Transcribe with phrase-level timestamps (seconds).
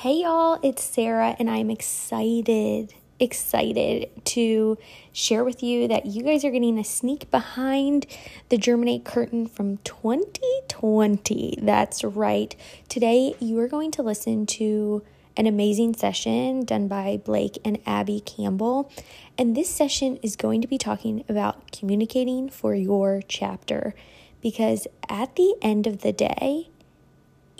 [0.00, 4.78] Hey y'all, it's Sarah, and I'm excited, excited to
[5.12, 8.06] share with you that you guys are getting a sneak behind
[8.48, 11.58] the Germinate curtain from 2020.
[11.60, 12.56] That's right.
[12.88, 15.02] Today, you are going to listen to
[15.36, 18.90] an amazing session done by Blake and Abby Campbell.
[19.36, 23.94] And this session is going to be talking about communicating for your chapter
[24.40, 26.70] because at the end of the day,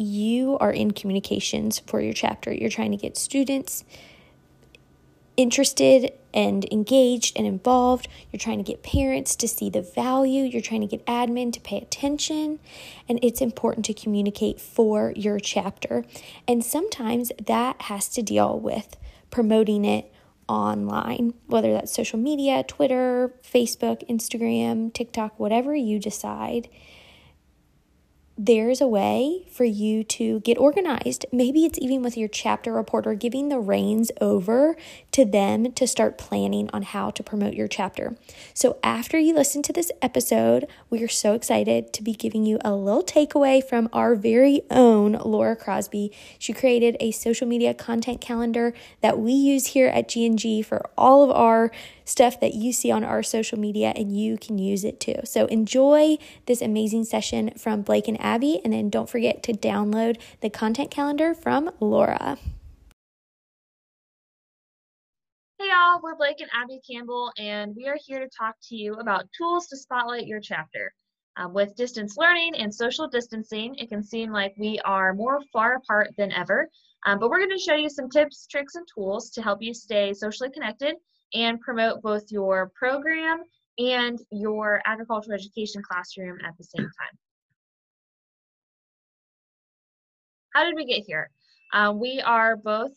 [0.01, 2.53] you are in communications for your chapter.
[2.53, 3.85] You're trying to get students
[5.37, 8.09] interested and engaged and involved.
[8.31, 10.45] You're trying to get parents to see the value.
[10.45, 12.61] You're trying to get admin to pay attention.
[13.09, 16.05] And it's important to communicate for your chapter.
[16.47, 18.97] And sometimes that has to deal with
[19.31, 20.13] promoting it
[20.49, 26.69] online, whether that's social media, Twitter, Facebook, Instagram, TikTok, whatever you decide
[28.43, 31.27] there's a way for you to get organized.
[31.31, 34.77] Maybe it's even with your chapter reporter, giving the reins over
[35.13, 38.17] to them to start planning on how to promote your chapter.
[38.55, 42.59] So, after you listen to this episode, we are so excited to be giving you
[42.65, 46.11] a little takeaway from our very own Laura Crosby.
[46.39, 51.23] She created a social media content calendar that we use here at G&G for all
[51.23, 51.71] of our
[52.11, 55.15] stuff that you see on our social media, and you can use it too.
[55.25, 60.21] So enjoy this amazing session from Blake and Abby, and then don't forget to download
[60.41, 62.37] the content calendar from Laura.
[65.59, 68.95] Hey y'all, we're Blake and Abby Campbell, and we are here to talk to you
[68.95, 70.93] about tools to spotlight your chapter.
[71.37, 75.77] Um, with distance learning and social distancing, it can seem like we are more far
[75.77, 76.69] apart than ever.
[77.07, 79.73] Um, but we're going to show you some tips, tricks, and tools to help you
[79.73, 80.97] stay socially connected
[81.35, 83.43] and promote both your program
[83.79, 87.19] and your agricultural education classroom at the same time.
[90.55, 91.31] How did we get here?
[91.73, 92.93] Um, we are both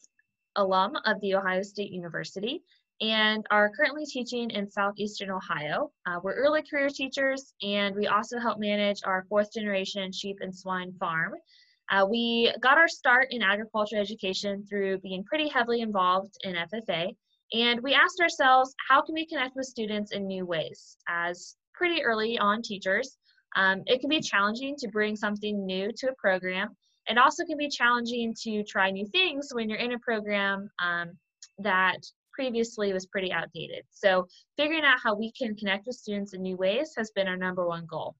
[0.55, 2.63] alum of The Ohio State University
[3.01, 5.91] and are currently teaching in Southeastern Ohio.
[6.05, 10.55] Uh, we're early career teachers and we also help manage our fourth generation sheep and
[10.55, 11.33] swine farm.
[11.91, 17.15] Uh, we got our start in agriculture education through being pretty heavily involved in FFA
[17.53, 20.97] and we asked ourselves, how can we connect with students in new ways?
[21.07, 23.17] As pretty early on teachers,
[23.55, 26.75] um, it can be challenging to bring something new to a program.
[27.07, 31.11] It also can be challenging to try new things when you're in a program um,
[31.59, 31.97] that
[32.33, 33.83] previously was pretty outdated.
[33.91, 34.27] So
[34.57, 37.67] figuring out how we can connect with students in new ways has been our number
[37.67, 38.15] one goal.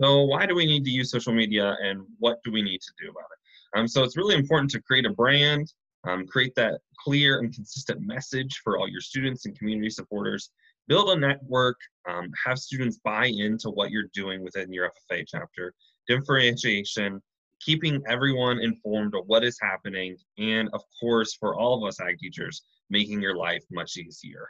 [0.00, 2.92] So why do we need to use social media and what do we need to
[3.00, 3.78] do about it?
[3.78, 5.72] Um, so it's really important to create a brand,
[6.04, 10.50] um, create that clear and consistent message for all your students and community supporters.
[10.88, 11.78] Build a network,
[12.08, 15.72] um, have students buy into what you're doing within your FFA chapter.
[16.08, 17.22] Differentiation,
[17.60, 22.18] keeping everyone informed of what is happening, and of course, for all of us ag
[22.18, 24.48] teachers, making your life much easier.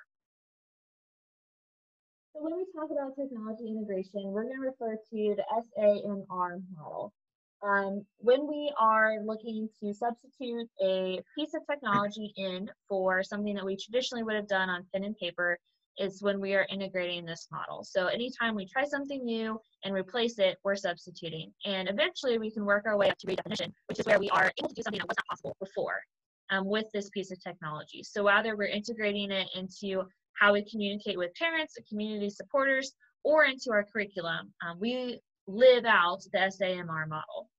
[2.35, 5.45] So when we talk about technology integration, we're going to refer to the
[5.77, 7.13] SAMR model.
[7.63, 13.65] Um, when we are looking to substitute a piece of technology in for something that
[13.65, 15.59] we traditionally would have done on pen and paper
[15.99, 17.85] is when we are integrating this model.
[17.85, 21.53] So anytime we try something new and replace it, we're substituting.
[21.67, 24.51] And eventually we can work our way up to redefinition, which is where we are
[24.59, 26.01] able to do something that was not possible before
[26.51, 28.03] um, with this piece of technology.
[28.03, 30.05] So whether we're integrating it into
[30.41, 35.21] how we communicate with parents community supporters or into our curriculum, um, we
[35.51, 37.51] live out the SAMR model.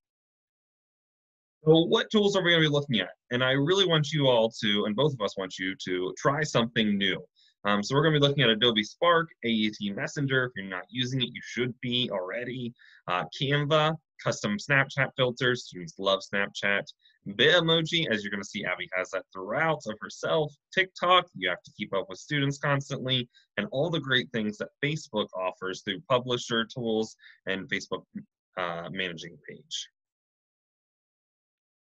[1.63, 3.12] So what tools are we going to be looking at?
[3.29, 6.41] And I really want you all to, and both of us want you to try
[6.41, 7.24] something new.
[7.66, 10.46] Um, so we're going to be looking at Adobe Spark, AET Messenger.
[10.46, 12.74] If you're not using it, you should be already.
[13.07, 15.66] Uh, Canva, custom Snapchat filters.
[15.66, 16.84] Students love Snapchat.
[17.28, 20.54] Bitmoji, as you're going to see, Abby has that throughout of herself.
[20.74, 24.70] TikTok, you have to keep up with students constantly, and all the great things that
[24.84, 27.16] Facebook offers through publisher tools
[27.46, 28.04] and Facebook
[28.58, 29.88] uh, managing page.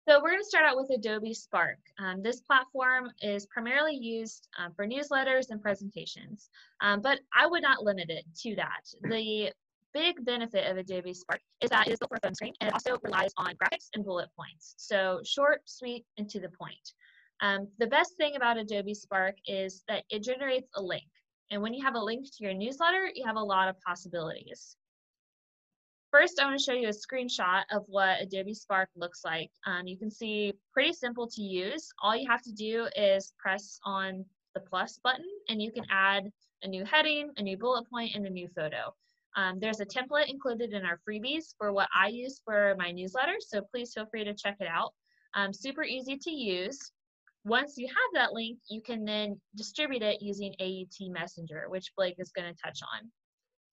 [0.08, 1.80] So we're going to start out with Adobe Spark.
[1.98, 6.50] Um, this platform is primarily used um, for newsletters and presentations,
[6.82, 8.84] um, but I would not limit it to that.
[9.10, 9.52] The
[9.96, 12.68] big benefit of Adobe Spark is that it is built for a phone screen and
[12.68, 14.76] it also relies on graphics and bullet points.
[14.78, 16.92] So short, sweet, and to the point.
[17.42, 21.08] Um, the best thing about Adobe Spark is that it generates a link.
[21.50, 24.76] And when you have a link to your newsletter, you have a lot of possibilities.
[26.12, 29.52] First, I want to show you a screenshot of what Adobe Spark looks like.
[29.66, 31.90] Um, you can see pretty simple to use.
[32.02, 34.26] All you have to do is press on
[34.56, 36.30] the plus button and you can add
[36.64, 38.94] a new heading, a new bullet point, and a new photo.
[39.36, 43.36] Um, there's a template included in our freebies for what I use for my newsletter,
[43.40, 44.94] so please feel free to check it out.
[45.34, 46.80] Um, super easy to use.
[47.44, 52.16] Once you have that link, you can then distribute it using AET Messenger, which Blake
[52.18, 53.12] is going to touch on.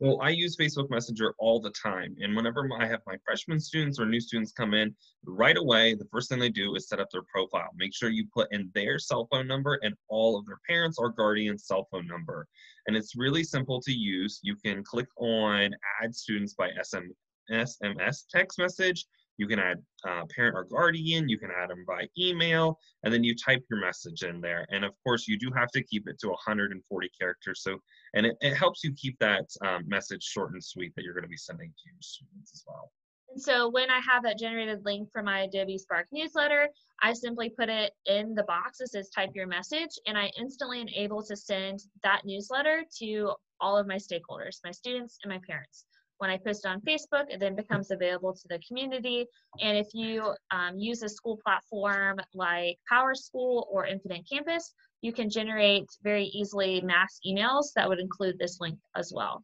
[0.02, 2.16] Well, I use Facebook Messenger all the time.
[2.20, 4.93] And whenever I have my freshman students or new students come in,
[5.25, 7.69] right away, the first thing they do is set up their profile.
[7.76, 11.10] Make sure you put in their cell phone number and all of their parents or
[11.10, 12.49] guardian's cell phone number.
[12.88, 14.40] And it's really simple to use.
[14.43, 15.70] You can click on
[16.02, 17.06] add students by SM,
[17.52, 19.06] SMS text message
[19.38, 23.25] you can add uh, parent or guardian, you can add them by email, and then
[23.25, 24.67] you type your message in there.
[24.70, 27.62] And of course, you do have to keep it to 140 characters.
[27.62, 27.79] So,
[28.14, 31.25] and it, it helps you keep that um, message short and sweet that you're going
[31.25, 32.90] to be sending to your students as well.
[33.31, 36.69] And so when I have that generated link for my Adobe Spark newsletter,
[37.02, 40.82] I simply put it in the box that says type your message, and I instantly
[40.82, 45.40] am able to send that newsletter to all of my stakeholders, my students and my
[45.46, 45.87] parents
[46.22, 49.26] when I post it on Facebook, it then becomes available to the community.
[49.60, 55.28] And if you um, use a school platform like PowerSchool or Infinite Campus, you can
[55.28, 59.42] generate very easily mass emails that would include this link as well.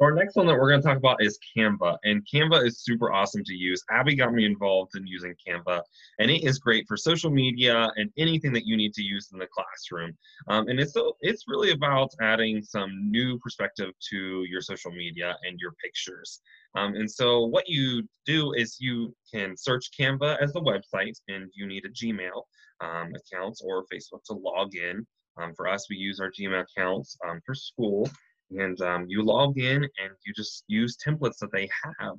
[0.00, 3.12] Our next one that we're going to talk about is Canva, and Canva is super
[3.12, 3.84] awesome to use.
[3.90, 5.82] Abby got me involved in using Canva,
[6.18, 9.38] and it is great for social media and anything that you need to use in
[9.38, 10.16] the classroom.
[10.48, 15.60] Um, and it's it's really about adding some new perspective to your social media and
[15.60, 16.40] your pictures.
[16.74, 21.50] Um, and so what you do is you can search Canva as the website, and
[21.54, 22.44] you need a Gmail
[22.80, 25.06] um, account or Facebook to log in.
[25.36, 28.08] Um, for us, we use our Gmail accounts um, for school
[28.50, 32.16] and um, you log in and you just use templates that they have.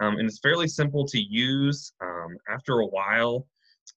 [0.00, 1.92] Um, and it's fairly simple to use.
[2.00, 3.46] Um, after a while,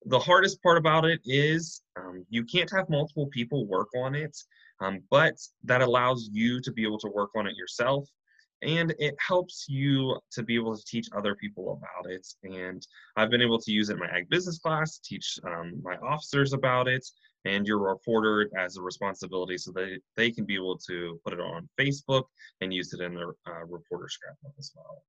[0.05, 4.35] the hardest part about it is um, you can't have multiple people work on it,
[4.81, 8.07] um, but that allows you to be able to work on it yourself.
[8.61, 12.25] And it helps you to be able to teach other people about it.
[12.43, 12.85] And
[13.15, 16.53] I've been able to use it in my ag business class, teach um, my officers
[16.53, 17.05] about it,
[17.45, 21.39] and your reporter as a responsibility so that they can be able to put it
[21.39, 22.23] on Facebook
[22.61, 25.03] and use it in their uh, reporter scrapbook as well.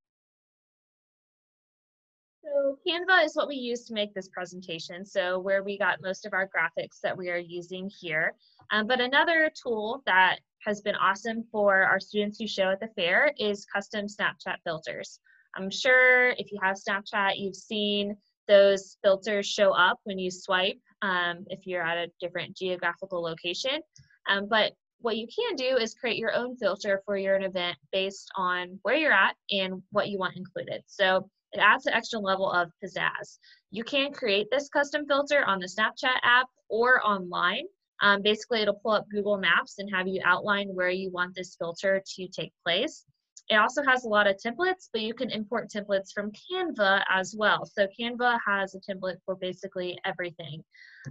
[2.45, 5.05] So Canva is what we use to make this presentation.
[5.05, 8.35] So where we got most of our graphics that we are using here.
[8.71, 12.89] Um, but another tool that has been awesome for our students who show at the
[12.95, 15.19] fair is custom Snapchat filters.
[15.57, 18.17] I'm sure if you have Snapchat, you've seen
[18.47, 23.81] those filters show up when you swipe um, if you're at a different geographical location.
[24.29, 28.31] Um, but what you can do is create your own filter for your event based
[28.37, 30.83] on where you're at and what you want included.
[30.87, 33.39] So it adds an extra level of pizzazz.
[33.71, 37.65] You can create this custom filter on the Snapchat app or online.
[38.03, 41.57] Um, basically, it'll pull up Google Maps and have you outline where you want this
[41.57, 43.05] filter to take place.
[43.49, 47.35] It also has a lot of templates, but you can import templates from Canva as
[47.39, 47.65] well.
[47.65, 50.65] So Canva has a template for basically everything.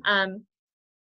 [0.06, 0.44] Um,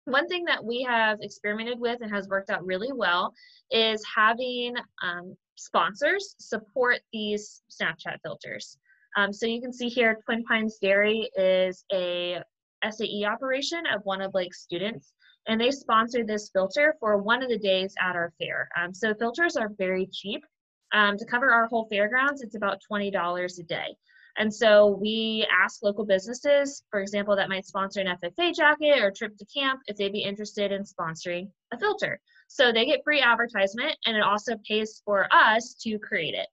[0.05, 3.33] one thing that we have experimented with and has worked out really well
[3.69, 8.77] is having um, sponsors support these Snapchat filters.
[9.17, 12.41] Um, so you can see here, Twin Pines Dairy is a
[12.89, 15.13] SAE operation of one of Blake's students,
[15.47, 18.69] and they sponsored this filter for one of the days at our fair.
[18.77, 20.43] Um, so filters are very cheap.
[20.91, 23.95] Um, to cover our whole fairgrounds, it's about $20 a day.
[24.37, 29.11] And so we ask local businesses, for example, that might sponsor an FFA jacket or
[29.11, 32.19] trip to camp, if they'd be interested in sponsoring a filter.
[32.47, 36.47] So they get free advertisement and it also pays for us to create it.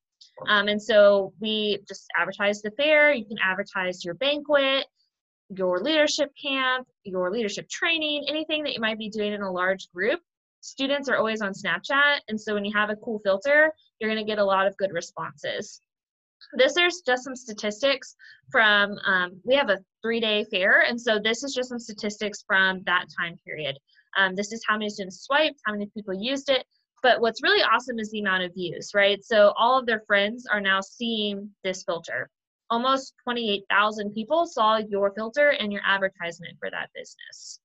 [0.48, 4.86] Um, and so we just advertise the fair, you can advertise your banquet,
[5.48, 9.88] your leadership camp, your leadership training, anything that you might be doing in a large
[9.94, 10.20] group.
[10.66, 14.22] Students are always on Snapchat, and so when you have a cool filter, you're going
[14.22, 15.80] to get a lot of good responses.
[16.54, 18.16] This is just some statistics
[18.50, 22.42] from, um, we have a three day fair, and so this is just some statistics
[22.48, 23.78] from that time period.
[24.16, 26.66] Um, this is how many students swiped, how many people used it,
[27.00, 29.24] but what's really awesome is the amount of views, right?
[29.24, 32.28] So all of their friends are now seeing this filter.
[32.70, 37.60] Almost 28,000 people saw your filter and your advertisement for that business.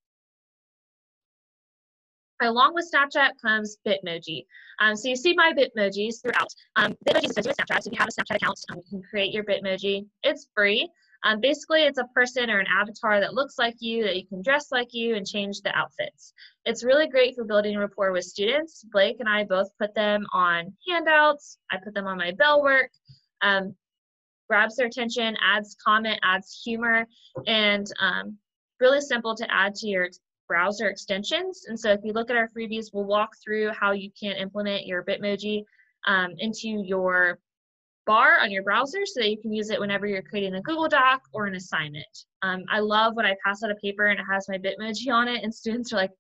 [2.42, 4.46] Along with Snapchat comes Bitmoji.
[4.80, 6.48] Um, so you see my Bitmojis throughout.
[6.76, 9.02] Um, Bitmoji is with Snapchat, so if you have a Snapchat account, um, you can
[9.04, 10.08] create your Bitmoji.
[10.24, 10.90] It's free.
[11.24, 14.42] Um, basically, it's a person or an avatar that looks like you, that you can
[14.42, 16.34] dress like you, and change the outfits.
[16.66, 18.84] It's really great for building rapport with students.
[18.92, 21.60] Blake and I both put them on handouts.
[21.70, 22.90] I put them on my bell work.
[23.44, 23.76] Um,
[24.50, 27.08] grabs their attention, adds comment, adds humor,
[27.46, 28.38] and um,
[28.80, 30.10] really simple to add to your
[30.52, 31.64] browser extensions.
[31.70, 34.86] And so if you look at our freebies, we'll walk through how you can implement
[34.86, 35.64] your Bitmoji
[36.08, 37.40] um, into your
[38.06, 40.90] bar on your browser so that you can use it whenever you're creating a Google
[40.90, 42.14] Doc or an assignment.
[42.42, 45.30] Um, I love when I pass out a paper and it has my Bitmoji on
[45.30, 46.12] it, and students are like,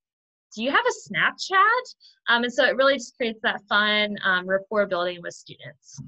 [0.55, 1.85] do you have a Snapchat?
[2.29, 6.01] Um, and so it really just creates that fun um, rapport building with students.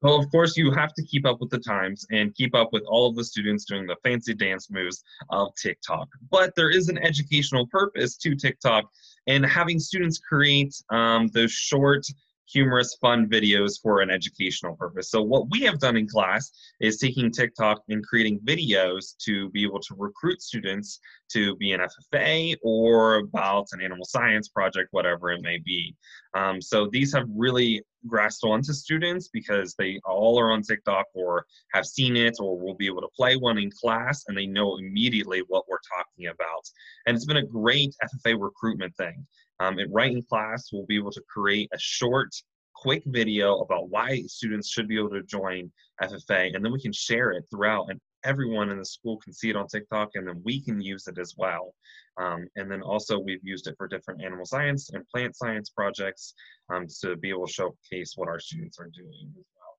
[0.00, 2.84] Well, of course, you have to keep up with the times and keep up with
[2.86, 6.08] all of the students doing the fancy dance moves of TikTok.
[6.30, 8.84] But there is an educational purpose to TikTok
[9.26, 12.06] and having students create um, those short
[12.48, 15.10] humorous, fun videos for an educational purpose.
[15.10, 16.50] So what we have done in class
[16.80, 20.98] is taking TikTok and creating videos to be able to recruit students
[21.32, 25.94] to be an FFA or about an animal science project, whatever it may be.
[26.34, 31.44] Um, so these have really grasped onto students because they all are on TikTok or
[31.72, 34.78] have seen it or will be able to play one in class and they know
[34.78, 36.64] immediately what we're talking about.
[37.06, 39.26] And it's been a great FFA recruitment thing.
[39.60, 42.30] Um, Right in Class, we'll be able to create a short,
[42.74, 46.92] quick video about why students should be able to join FFA, and then we can
[46.92, 50.40] share it throughout, and everyone in the school can see it on TikTok, and then
[50.44, 51.74] we can use it as well.
[52.16, 56.34] Um, and then also we've used it for different animal science and plant science projects
[56.72, 59.78] um, to be able to showcase what our students are doing as well.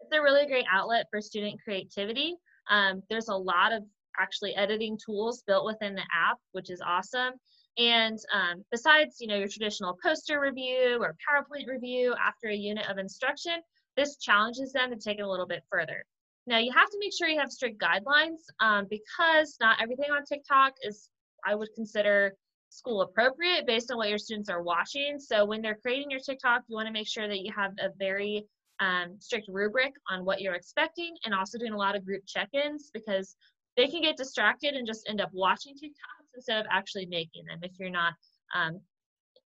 [0.00, 2.36] It's a really great outlet for student creativity.
[2.70, 3.82] Um, there's a lot of
[4.18, 7.34] actually editing tools built within the app, which is awesome.
[7.78, 12.86] And um, besides, you know, your traditional poster review or PowerPoint review after a unit
[12.88, 13.60] of instruction,
[13.96, 16.04] this challenges them to take it a little bit further.
[16.46, 20.24] Now, you have to make sure you have strict guidelines um, because not everything on
[20.24, 21.08] TikTok is,
[21.44, 22.34] I would consider,
[22.70, 25.18] school appropriate based on what your students are watching.
[25.18, 27.88] So when they're creating your TikTok, you want to make sure that you have a
[27.98, 28.46] very
[28.78, 32.90] um, strict rubric on what you're expecting and also doing a lot of group check-ins
[32.94, 33.36] because
[33.76, 37.58] they can get distracted and just end up watching TikToks instead of actually making them
[37.62, 38.14] if you're not
[38.54, 38.80] um,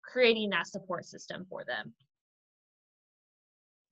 [0.03, 1.93] creating that support system for them.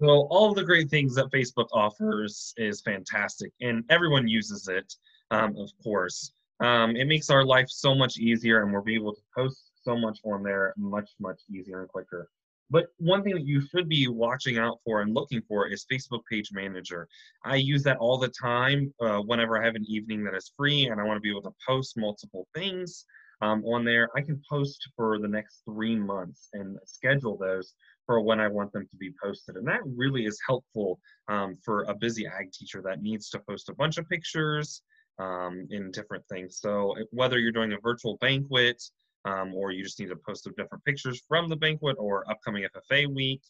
[0.00, 4.94] So all the great things that Facebook offers is fantastic, and everyone uses it,
[5.32, 6.32] um, of course.
[6.60, 10.18] Um, it makes our life so much easier, and we're able to post so much
[10.24, 12.28] on there much, much easier and quicker.
[12.70, 16.20] But one thing that you should be watching out for and looking for is Facebook
[16.30, 17.08] Page Manager.
[17.44, 20.88] I use that all the time uh, whenever I have an evening that is free
[20.88, 23.06] and I want to be able to post multiple things
[23.40, 24.10] um, on there.
[24.14, 27.72] I can post for the next three months and schedule those
[28.08, 29.56] for when I want them to be posted.
[29.56, 30.98] And that really is helpful
[31.28, 34.82] um, for a busy ag teacher that needs to post a bunch of pictures
[35.18, 36.58] um, in different things.
[36.58, 38.82] So whether you're doing a virtual banquet,
[39.26, 42.64] um, or you just need to post some different pictures from the banquet or upcoming
[42.74, 43.42] FFA week,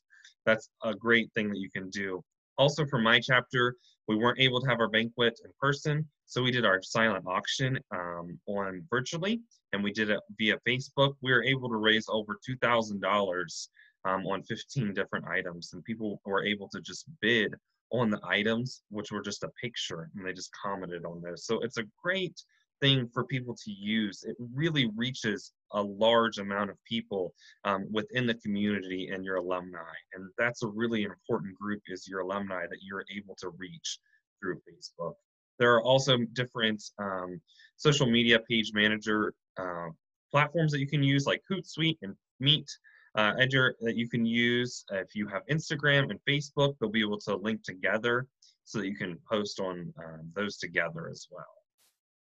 [0.44, 2.20] that's a great thing that you can do.
[2.56, 3.76] Also for my chapter,
[4.08, 7.78] we weren't able to have our banquet in person, so we did our silent auction
[7.94, 9.40] um, on virtually,
[9.72, 11.14] and we did it via Facebook.
[11.22, 13.68] We were able to raise over $2,000
[14.08, 17.54] um, on 15 different items, and people were able to just bid
[17.90, 21.44] on the items, which were just a picture, and they just commented on those.
[21.44, 22.40] So it's a great
[22.80, 24.24] thing for people to use.
[24.24, 27.34] It really reaches a large amount of people
[27.64, 29.94] um, within the community and your alumni.
[30.14, 33.98] And that's a really important group is your alumni that you're able to reach
[34.40, 35.14] through Facebook.
[35.58, 37.40] There are also different um,
[37.76, 39.88] social media page manager uh,
[40.30, 42.68] platforms that you can use like Hootsuite and Meet.
[43.14, 47.18] Uh, Edgar that you can use if you have Instagram and Facebook, they'll be able
[47.20, 48.26] to link together
[48.64, 51.44] so that you can post on uh, those together as well.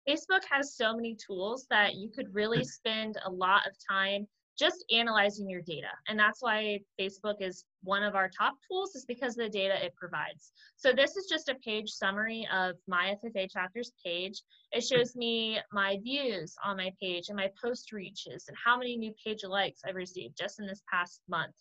[0.08, 4.28] Facebook has so many tools that you could really spend a lot of time
[4.58, 5.90] just analyzing your data.
[6.08, 9.84] And that's why Facebook is one of our top tools is because of the data
[9.84, 10.52] it provides.
[10.78, 14.42] So this is just a page summary of my FFA chapters page.
[14.72, 18.98] It shows me my views on my page and my post reaches and how many
[18.98, 21.54] new page likes I've received just in this past month.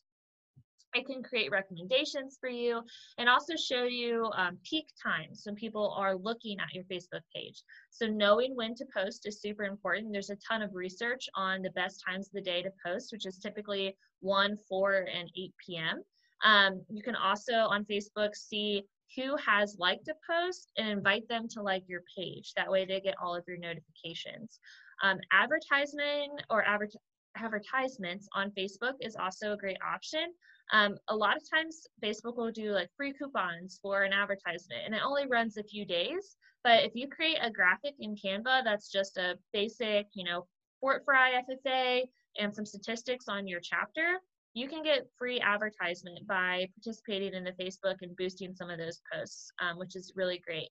[0.95, 2.83] It can create recommendations for you
[3.19, 7.63] and also show you um, peak times when people are looking at your Facebook page.
[7.91, 10.13] So knowing when to post is super important.
[10.13, 13.27] There's a ton of research on the best times of the day to post, which
[13.27, 16.03] is typically 1, 4, and 8 p.m.
[16.45, 18.85] Um, you can also on Facebook see
[19.17, 22.53] who has liked a post and invite them to like your page.
[22.57, 24.59] That way they get all of your notifications.
[25.03, 26.89] Um, advertisement or adver
[27.37, 30.33] advertisements on Facebook is also a great option.
[30.75, 34.93] Um, a lot of times Facebook will do like free coupons for an advertisement and
[34.93, 36.37] it only runs a few days.
[36.64, 40.47] But if you create a graphic in Canva that's just a basic, you know,
[40.81, 42.02] Fort Frye FFA
[42.40, 44.19] and some statistics on your chapter,
[44.54, 49.00] you can get free advertisement by participating in the Facebook and boosting some of those
[49.12, 50.71] posts, um, which is really great.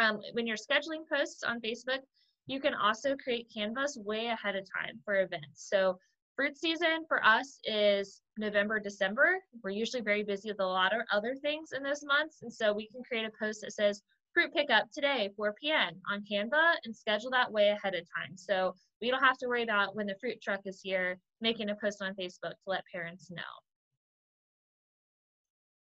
[0.00, 2.00] Um, when you're scheduling posts on Facebook,
[2.46, 5.68] you can also create canvas way ahead of time for events.
[5.68, 5.98] So
[6.38, 9.40] fruit season for us is November, December.
[9.64, 12.42] We're usually very busy with a lot of other things in those months.
[12.42, 14.02] And so we can create a post that says
[14.32, 15.94] fruit pickup today, 4 p.m.
[16.08, 18.36] on Canva and schedule that way ahead of time.
[18.36, 21.74] So we don't have to worry about when the fruit truck is here making a
[21.74, 23.42] post on Facebook to let parents know.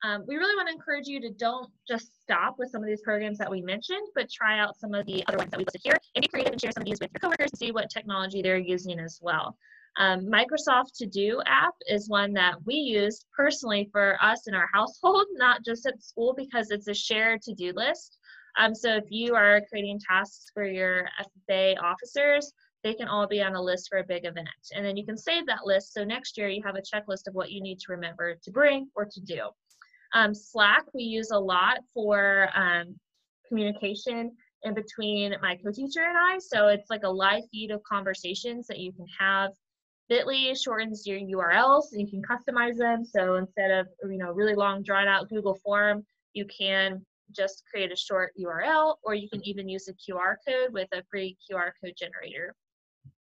[0.06, 3.02] Um, we really want to encourage you to don't just stop with some of these
[3.02, 5.82] programs that we mentioned, but try out some of the other ones that we listed
[5.84, 7.90] here and be creative and share some of these with your coworkers and see what
[7.90, 9.58] technology they're using as well.
[9.98, 14.70] Um, Microsoft To Do app is one that we use personally for us in our
[14.74, 18.18] household, not just at school, because it's a shared to do list.
[18.58, 21.08] Um, so if you are creating tasks for your
[21.50, 22.52] FFA officers,
[22.84, 24.48] they can all be on a list for a big event.
[24.74, 27.34] And then you can save that list so next year you have a checklist of
[27.34, 29.50] what you need to remember to bring or to do.
[30.14, 32.96] Um, Slack we use a lot for um,
[33.48, 34.32] communication
[34.64, 36.38] in between my co-teacher and I.
[36.40, 39.52] So it's like a live feed of conversations that you can have.
[40.12, 43.06] Bitly shortens your URLs and you can customize them.
[43.06, 47.92] So instead of you know really long drawn out Google form, you can just create
[47.92, 51.72] a short URL or you can even use a QR code with a free QR
[51.84, 52.56] code generator.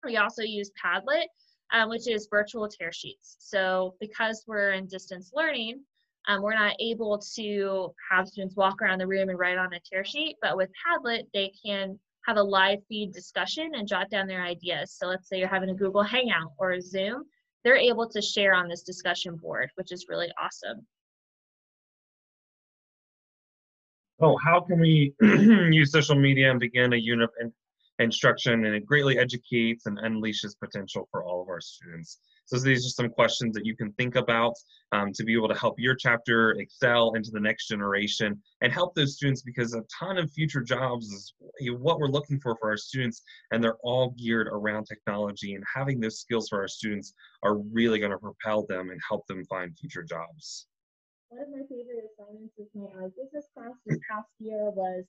[0.05, 1.27] We also use Padlet,
[1.73, 3.37] um, which is virtual tear sheets.
[3.39, 5.81] So because we're in distance learning,
[6.27, 9.81] um, we're not able to have students walk around the room and write on a
[9.81, 14.27] tear sheet, but with Padlet, they can have a live feed discussion and jot down
[14.27, 14.97] their ideas.
[14.99, 17.25] So let's say you're having a Google Hangout or a Zoom,
[17.65, 20.87] they're able to share on this discussion board, which is really awesome.
[24.21, 27.31] Oh, how can we use social media and begin a unit
[27.99, 32.19] instruction and it greatly educates and unleashes potential for all of our students.
[32.47, 34.53] So these are some questions that you can think about
[34.93, 38.95] um, to be able to help your chapter excel into the next generation and help
[38.95, 41.33] those students because a ton of future jobs is
[41.79, 46.01] what we're looking for for our students and they're all geared around technology and having
[46.01, 49.77] those skills for our students are really going to propel them and help them find
[49.79, 50.67] future jobs.
[51.31, 55.05] One of my favorite assignments with my business class this past year was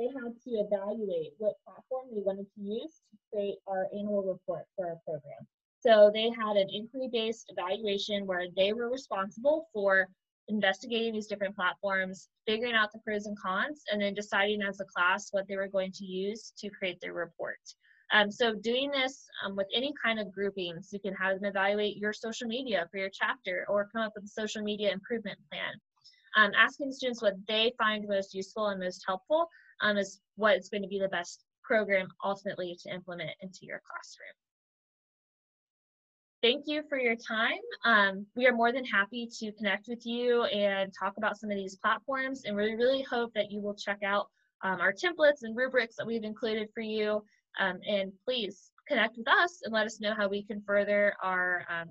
[0.00, 4.64] they had to evaluate what platform they wanted to use to create our annual report
[4.74, 5.46] for our program.
[5.80, 10.08] So they had an inquiry-based evaluation where they were responsible for
[10.48, 14.84] investigating these different platforms, figuring out the pros and cons, and then deciding as a
[14.84, 17.60] class what they were going to use to create their report.
[18.12, 21.96] Um, so doing this um, with any kind of groupings, you can have them evaluate
[21.96, 25.74] your social media for your chapter or come up with a social media improvement plan.
[26.36, 29.48] Um, asking students what they find most useful and most helpful
[29.80, 33.80] um, is what is going to be the best program ultimately to implement into your
[33.88, 34.34] classroom.
[36.42, 37.60] Thank you for your time.
[37.84, 41.56] Um, we are more than happy to connect with you and talk about some of
[41.56, 44.28] these platforms and we really hope that you will check out
[44.62, 47.22] um, our templates and rubrics that we've included for you
[47.58, 51.64] um, and please connect with us and let us know how we can further our,
[51.70, 51.88] um,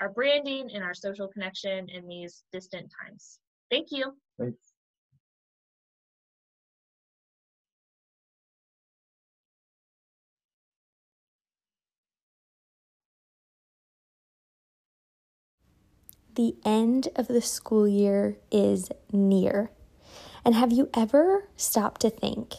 [0.00, 3.40] our branding and our social connection in these distant times.
[3.70, 4.14] Thank you.
[4.38, 4.67] Thanks.
[16.38, 19.72] The end of the school year is near.
[20.44, 22.54] And have you ever stopped to think,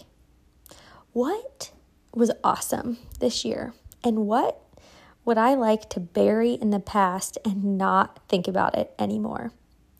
[1.13, 1.71] what
[2.13, 3.73] was awesome this year?
[4.03, 4.61] And what
[5.23, 9.53] would I like to bury in the past and not think about it anymore?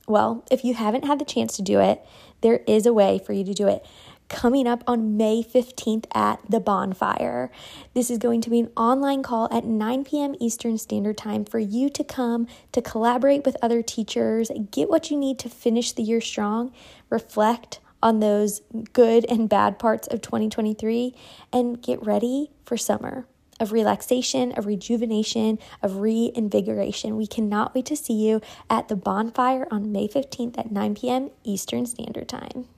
[0.10, 2.06] Well, if you haven't had the chance to do it,
[2.42, 3.86] there is a way for you to do it
[4.30, 7.52] coming up on May 15th at the bonfire.
[7.94, 10.36] This is going to be an online call at 9 p.m.
[10.40, 15.18] Eastern Standard Time for you to come to collaborate with other teachers, get what you
[15.18, 16.72] need to finish the year strong,
[17.10, 18.62] reflect on those
[18.94, 21.14] good and bad parts of 2023,
[21.52, 23.26] and get ready for summer
[23.60, 27.18] of relaxation, of rejuvenation, of reinvigoration.
[27.18, 31.32] We cannot wait to see you at the bonfire on May 15th at 9 p.m.
[31.44, 32.70] Eastern Standard Time.